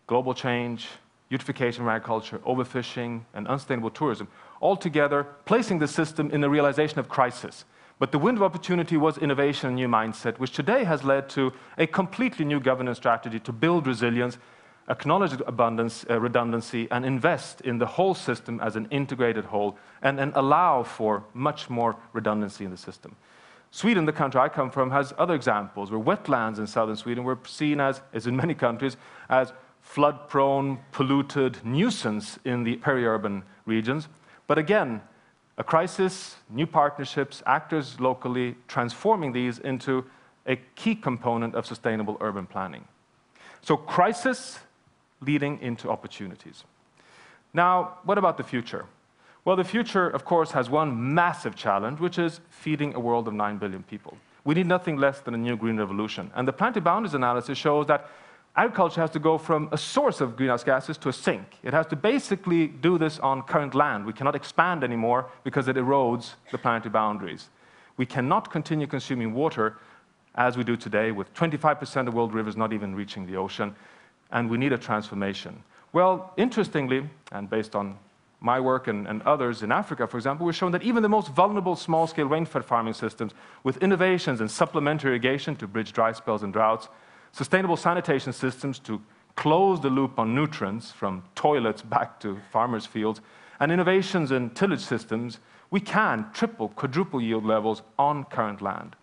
Global 0.07 0.33
change, 0.33 0.89
eutrophication 1.31 1.79
of 1.79 1.87
agriculture, 1.87 2.37
overfishing, 2.39 3.21
and 3.33 3.47
unsustainable 3.47 3.89
tourism, 3.89 4.27
altogether 4.63 5.27
placing 5.45 5.79
the 5.79 5.87
system 5.87 6.31
in 6.31 6.41
the 6.41 6.49
realization 6.49 6.97
of 6.97 7.09
crisis. 7.09 7.65
But 7.99 8.11
the 8.11 8.17
window 8.17 8.43
of 8.43 8.51
opportunity 8.51 8.97
was 8.97 9.17
innovation 9.17 9.67
and 9.67 9.75
new 9.75 9.87
mindset, 9.87 10.39
which 10.39 10.53
today 10.53 10.85
has 10.85 11.03
led 11.03 11.29
to 11.31 11.53
a 11.77 11.85
completely 11.85 12.45
new 12.45 12.59
governance 12.59 12.97
strategy 12.97 13.39
to 13.41 13.51
build 13.51 13.85
resilience, 13.85 14.37
acknowledge 14.89 15.39
abundance, 15.45 16.05
uh, 16.09 16.19
redundancy, 16.19 16.87
and 16.91 17.05
invest 17.05 17.61
in 17.61 17.77
the 17.77 17.85
whole 17.85 18.15
system 18.15 18.59
as 18.61 18.75
an 18.75 18.87
integrated 18.89 19.45
whole, 19.45 19.77
and, 20.01 20.19
and 20.19 20.31
allow 20.35 20.81
for 20.81 21.23
much 21.33 21.69
more 21.69 21.95
redundancy 22.13 22.65
in 22.65 22.71
the 22.71 22.77
system. 22.77 23.15
Sweden, 23.71 24.05
the 24.05 24.13
country 24.13 24.39
I 24.39 24.49
come 24.49 24.71
from, 24.71 24.91
has 24.91 25.13
other 25.17 25.33
examples 25.33 25.91
where 25.91 25.99
wetlands 25.99 26.57
in 26.57 26.67
southern 26.67 26.95
Sweden 26.95 27.23
were 27.23 27.39
seen 27.45 27.79
as, 27.79 28.01
as 28.13 28.27
in 28.27 28.35
many 28.35 28.53
countries, 28.53 28.97
as 29.29 29.51
flood 29.81 30.29
prone, 30.29 30.79
polluted 30.91 31.63
nuisance 31.65 32.39
in 32.45 32.63
the 32.63 32.77
peri-urban 32.77 33.43
regions. 33.65 34.07
But 34.47 34.57
again, 34.57 35.01
a 35.57 35.63
crisis, 35.63 36.35
new 36.49 36.65
partnerships, 36.65 37.43
actors 37.45 37.99
locally 37.99 38.55
transforming 38.67 39.31
these 39.33 39.59
into 39.59 40.05
a 40.45 40.57
key 40.75 40.95
component 40.95 41.55
of 41.55 41.65
sustainable 41.65 42.17
urban 42.19 42.45
planning. 42.45 42.85
So, 43.61 43.77
crisis 43.77 44.59
leading 45.21 45.61
into 45.61 45.89
opportunities. 45.89 46.63
Now, 47.53 47.99
what 48.03 48.17
about 48.17 48.37
the 48.37 48.43
future? 48.43 48.85
Well, 49.45 49.55
the 49.55 49.63
future, 49.63 50.09
of 50.09 50.25
course, 50.25 50.51
has 50.51 50.69
one 50.69 51.13
massive 51.13 51.55
challenge, 51.55 51.99
which 51.99 52.17
is 52.17 52.39
feeding 52.49 52.93
a 52.95 52.99
world 52.99 53.27
of 53.27 53.33
9 53.33 53.57
billion 53.57 53.83
people. 53.83 54.17
We 54.45 54.55
need 54.55 54.67
nothing 54.67 54.97
less 54.97 55.19
than 55.19 55.33
a 55.33 55.37
new 55.37 55.55
green 55.55 55.77
revolution. 55.77 56.31
And 56.35 56.47
the 56.47 56.53
planetary 56.53 56.81
boundaries 56.81 57.13
analysis 57.13 57.57
shows 57.57 57.87
that 57.87 58.09
agriculture 58.55 59.01
has 59.01 59.09
to 59.11 59.19
go 59.19 59.37
from 59.37 59.69
a 59.71 59.77
source 59.77 60.21
of 60.21 60.35
greenhouse 60.35 60.63
gases 60.63 60.97
to 60.99 61.09
a 61.09 61.13
sink. 61.13 61.57
It 61.63 61.73
has 61.73 61.87
to 61.87 61.95
basically 61.95 62.67
do 62.67 62.97
this 62.97 63.19
on 63.19 63.41
current 63.41 63.73
land. 63.73 64.05
We 64.05 64.13
cannot 64.13 64.35
expand 64.35 64.83
anymore 64.83 65.29
because 65.43 65.67
it 65.67 65.75
erodes 65.75 66.33
the 66.51 66.57
planetary 66.57 66.91
boundaries. 66.91 67.49
We 67.97 68.05
cannot 68.05 68.51
continue 68.51 68.87
consuming 68.87 69.33
water 69.33 69.77
as 70.35 70.57
we 70.57 70.63
do 70.63 70.75
today, 70.75 71.11
with 71.11 71.31
25% 71.35 72.07
of 72.07 72.13
world 72.13 72.33
rivers 72.33 72.57
not 72.57 72.73
even 72.73 72.95
reaching 72.95 73.27
the 73.27 73.35
ocean, 73.35 73.75
and 74.31 74.49
we 74.49 74.57
need 74.57 74.73
a 74.73 74.77
transformation. 74.77 75.63
Well, 75.91 76.33
interestingly, 76.37 77.07
and 77.31 77.49
based 77.49 77.75
on 77.75 77.97
my 78.41 78.59
work 78.59 78.87
and, 78.87 79.07
and, 79.07 79.21
others 79.21 79.61
in 79.61 79.71
Africa, 79.71 80.07
for 80.07 80.17
example, 80.17 80.45
we've 80.45 80.55
shown 80.55 80.71
that 80.71 80.81
even 80.81 81.03
the 81.03 81.09
most 81.09 81.29
vulnerable 81.29 81.75
small-scale 81.75 82.27
rainfed 82.27 82.65
farming 82.65 82.95
systems, 82.95 83.31
with 83.63 83.77
innovations 83.77 84.41
in 84.41 84.49
supplementary 84.49 85.11
irrigation 85.11 85.55
to 85.55 85.67
bridge 85.67 85.93
dry 85.93 86.11
spells 86.11 86.43
and 86.43 86.51
droughts, 86.51 86.89
sustainable 87.33 87.75
sanitation 87.75 88.31
systems 88.31 88.79
to 88.79 89.01
close 89.35 89.81
the 89.81 89.89
loop 89.89 90.19
on 90.19 90.33
nutrients 90.33 90.91
from 90.91 91.23
toilets 91.35 91.81
back 91.81 92.19
to 92.21 92.39
farmers' 92.51 92.85
fields, 92.85 93.19
and 93.59 93.71
innovations 93.71 94.31
in 94.31 94.49
tillage 94.51 94.79
systems, 94.79 95.39
we 95.71 95.79
can 95.79 96.27
triple, 96.33 96.69
quadruple 96.69 97.19
yield 97.19 97.43
levels 97.43 97.81
on 97.97 98.23
current 98.25 98.61
land. 98.61 98.95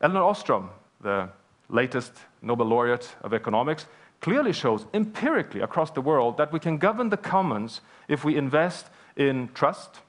Elinor 0.00 0.22
Ostrom, 0.22 0.70
the 1.00 1.28
latest 1.70 2.12
Nobel 2.42 2.66
laureate 2.66 3.16
of 3.22 3.32
economics, 3.32 3.86
clearly 4.20 4.52
shows 4.52 4.84
empirically 4.92 5.60
across 5.60 5.90
the 5.90 6.00
world 6.00 6.36
that 6.36 6.52
we 6.52 6.58
can 6.58 6.76
govern 6.76 7.08
the 7.08 7.16
commons 7.16 7.80
if 8.08 8.24
we 8.24 8.36
invest 8.36 8.86
in 9.16 9.48
trust, 9.54 10.00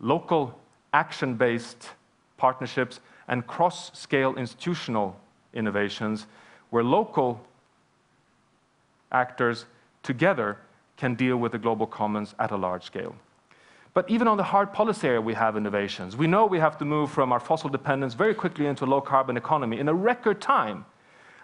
local 0.00 0.58
action 0.92 1.34
based 1.34 1.90
partnerships, 2.36 3.00
and 3.26 3.46
cross 3.46 3.90
scale 3.98 4.36
institutional 4.36 5.18
innovations 5.54 6.26
where 6.70 6.84
local 6.84 7.40
actors 9.10 9.64
together 10.02 10.58
can 10.96 11.14
deal 11.14 11.36
with 11.36 11.52
the 11.52 11.58
global 11.58 11.86
commons 11.86 12.34
at 12.38 12.50
a 12.50 12.56
large 12.56 12.84
scale. 12.84 13.14
But 13.94 14.08
even 14.10 14.28
on 14.28 14.36
the 14.36 14.44
hard 14.44 14.72
policy 14.72 15.08
area, 15.08 15.20
we 15.20 15.34
have 15.34 15.56
innovations. 15.56 16.16
We 16.16 16.26
know 16.26 16.46
we 16.46 16.58
have 16.60 16.78
to 16.78 16.84
move 16.84 17.10
from 17.10 17.32
our 17.32 17.40
fossil 17.40 17.70
dependence 17.70 18.14
very 18.14 18.34
quickly 18.34 18.66
into 18.66 18.84
a 18.84 18.86
low 18.86 19.00
carbon 19.00 19.36
economy 19.36 19.78
in 19.78 19.88
a 19.88 19.94
record 19.94 20.40
time. 20.40 20.84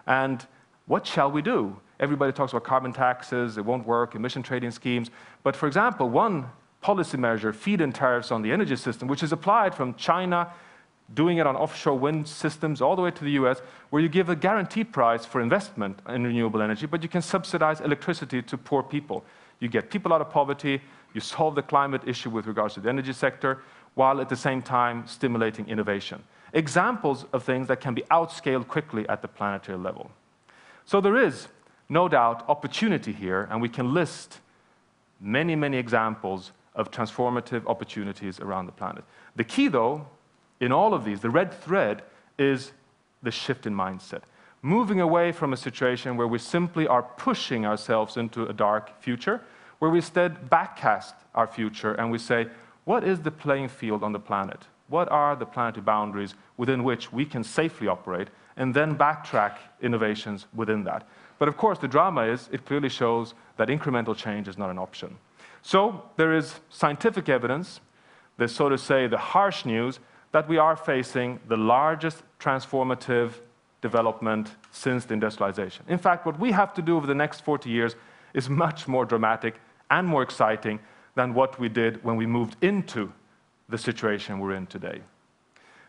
And 0.05 0.45
what 0.85 1.07
shall 1.07 1.31
we 1.31 1.41
do? 1.41 1.77
Everybody 1.99 2.31
talks 2.31 2.51
about 2.51 2.63
carbon 2.63 2.93
taxes, 2.93 3.57
it 3.57 3.65
won't 3.65 3.87
work, 3.87 4.15
emission 4.15 4.43
trading 4.43 4.71
schemes. 4.71 5.09
But 5.43 5.55
for 5.55 5.67
example, 5.67 6.09
one 6.09 6.49
policy 6.81 7.17
measure, 7.17 7.51
feed 7.51 7.81
in 7.81 7.91
tariffs 7.91 8.31
on 8.31 8.41
the 8.41 8.51
energy 8.51 8.75
system, 8.75 9.07
which 9.07 9.23
is 9.23 9.31
applied 9.31 9.73
from 9.73 9.95
China, 9.95 10.51
doing 11.13 11.37
it 11.37 11.45
on 11.45 11.55
offshore 11.55 11.97
wind 11.97 12.27
systems 12.27 12.81
all 12.81 12.95
the 12.95 13.01
way 13.01 13.11
to 13.11 13.23
the 13.23 13.31
US, 13.31 13.61
where 13.89 14.01
you 14.01 14.09
give 14.09 14.29
a 14.29 14.35
guaranteed 14.35 14.91
price 14.91 15.25
for 15.25 15.39
investment 15.41 15.99
in 16.09 16.23
renewable 16.23 16.61
energy, 16.61 16.85
but 16.85 17.03
you 17.03 17.09
can 17.09 17.21
subsidize 17.21 17.81
electricity 17.81 18.41
to 18.41 18.57
poor 18.57 18.81
people. 18.81 19.23
You 19.59 19.67
get 19.67 19.91
people 19.91 20.13
out 20.13 20.21
of 20.21 20.29
poverty, 20.29 20.81
you 21.13 21.21
solve 21.21 21.55
the 21.55 21.61
climate 21.61 22.01
issue 22.05 22.29
with 22.29 22.47
regards 22.47 22.73
to 22.73 22.79
the 22.79 22.89
energy 22.89 23.13
sector, 23.13 23.61
while 23.93 24.19
at 24.19 24.29
the 24.29 24.35
same 24.35 24.61
time 24.61 25.07
stimulating 25.07 25.67
innovation. 25.69 26.23
Examples 26.53 27.25
of 27.33 27.43
things 27.43 27.67
that 27.67 27.79
can 27.81 27.93
be 27.93 28.01
outscaled 28.11 28.67
quickly 28.67 29.07
at 29.07 29.21
the 29.21 29.27
planetary 29.27 29.77
level. 29.77 30.09
So 30.85 31.01
there 31.01 31.15
is, 31.15 31.47
no 31.87 32.07
doubt, 32.09 32.43
opportunity 32.49 33.11
here, 33.11 33.47
and 33.49 33.61
we 33.61 33.69
can 33.69 33.93
list 33.93 34.39
many, 35.21 35.55
many 35.55 35.77
examples 35.77 36.51
of 36.75 36.91
transformative 36.91 37.65
opportunities 37.67 38.39
around 38.39 38.65
the 38.65 38.71
planet. 38.71 39.03
The 39.35 39.43
key, 39.43 39.69
though, 39.69 40.05
in 40.59 40.71
all 40.71 40.93
of 40.93 41.05
these, 41.05 41.21
the 41.21 41.29
red 41.29 41.53
thread 41.53 42.03
is 42.37 42.71
the 43.23 43.31
shift 43.31 43.65
in 43.65 43.73
mindset. 43.73 44.21
Moving 44.61 44.99
away 44.99 45.31
from 45.31 45.53
a 45.53 45.57
situation 45.57 46.17
where 46.17 46.27
we 46.27 46.39
simply 46.39 46.87
are 46.87 47.03
pushing 47.03 47.65
ourselves 47.65 48.17
into 48.17 48.45
a 48.45 48.53
dark 48.53 49.01
future, 49.01 49.41
where 49.79 49.91
we 49.91 49.99
instead 49.99 50.49
backcast 50.49 51.13
our 51.35 51.47
future 51.47 51.93
and 51.93 52.11
we 52.11 52.17
say, 52.17 52.47
what 52.85 53.03
is 53.03 53.19
the 53.19 53.31
playing 53.31 53.67
field 53.67 54.03
on 54.03 54.11
the 54.11 54.19
planet? 54.19 54.65
What 54.87 55.11
are 55.11 55.35
the 55.35 55.45
planetary 55.45 55.83
boundaries 55.83 56.35
within 56.57 56.83
which 56.83 57.11
we 57.11 57.25
can 57.25 57.43
safely 57.43 57.87
operate? 57.87 58.29
and 58.57 58.73
then 58.73 58.95
backtrack 58.95 59.57
innovations 59.81 60.47
within 60.53 60.83
that. 60.85 61.07
But 61.39 61.47
of 61.47 61.57
course, 61.57 61.79
the 61.79 61.87
drama 61.87 62.23
is 62.23 62.49
it 62.51 62.65
clearly 62.65 62.89
shows 62.89 63.33
that 63.57 63.67
incremental 63.67 64.15
change 64.15 64.47
is 64.47 64.57
not 64.57 64.69
an 64.69 64.79
option. 64.79 65.17
So 65.61 66.03
there 66.15 66.35
is 66.35 66.59
scientific 66.69 67.27
evidence, 67.27 67.81
there's 68.37 68.53
so 68.53 68.69
to 68.69 68.77
say 68.77 69.07
the 69.07 69.17
harsh 69.17 69.65
news, 69.65 69.99
that 70.35 70.49
we 70.49 70.57
are 70.57 70.75
facing 70.75 71.39
the 71.47 71.55
largest 71.55 72.21
transformative 72.41 73.35
development 73.81 74.53
since 74.69 75.05
the 75.05 75.13
industrialization. 75.13 75.85
In 75.87 75.97
fact, 75.97 76.25
what 76.25 76.37
we 76.37 76.51
have 76.51 76.73
to 76.73 76.81
do 76.81 76.97
over 76.97 77.07
the 77.07 77.15
next 77.15 77.45
40 77.45 77.69
years 77.69 77.95
is 78.33 78.49
much 78.49 78.85
more 78.85 79.05
dramatic 79.05 79.55
and 79.89 80.05
more 80.05 80.23
exciting 80.23 80.81
than 81.15 81.33
what 81.33 81.57
we 81.57 81.69
did 81.69 82.03
when 82.03 82.17
we 82.17 82.25
moved 82.25 82.57
into 82.61 83.13
the 83.69 83.77
situation 83.77 84.39
we're 84.39 84.55
in 84.55 84.67
today. 84.67 84.99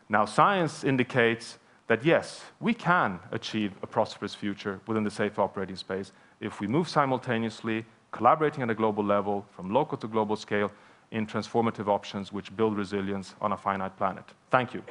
Now, 0.09 0.25
science 0.25 0.85
indicates 0.85 1.59
that 1.89 2.05
yes, 2.05 2.45
we 2.61 2.73
can 2.73 3.19
achieve 3.33 3.73
a 3.83 3.87
prosperous 3.89 4.37
future 4.37 4.79
within 4.87 5.03
the 5.03 5.11
safe 5.11 5.41
operating 5.41 5.75
space 5.75 6.13
if 6.41 6.61
we 6.61 6.69
move 6.69 6.89
simultaneously, 6.89 7.85
collaborating 8.13 8.63
at 8.63 8.71
a 8.71 8.77
global 8.77 9.03
level, 9.03 9.45
from 9.51 9.75
local 9.75 9.99
to 9.99 10.07
global 10.07 10.37
scale, 10.37 10.71
in 11.11 11.27
transformative 11.27 11.89
options 11.89 12.33
which 12.33 12.55
build 12.57 12.77
resilience 12.77 13.35
on 13.41 13.53
a 13.53 13.57
finite 13.57 13.97
planet. 13.97 14.25
Thank 14.51 14.75
you. 14.75 14.83